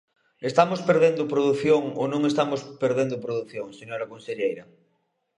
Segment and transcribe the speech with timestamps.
[0.49, 4.63] ¿Estamos perdendo produción ou non estamos perdendo produción, señora conselleira?